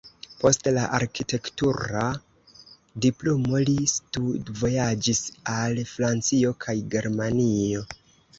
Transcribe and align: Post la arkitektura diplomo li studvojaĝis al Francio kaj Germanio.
Post 0.43 0.67
la 0.75 0.83
arkitektura 0.99 2.05
diplomo 3.07 3.61
li 3.67 3.75
studvojaĝis 3.93 5.23
al 5.59 5.83
Francio 5.93 6.57
kaj 6.67 6.77
Germanio. 6.97 7.87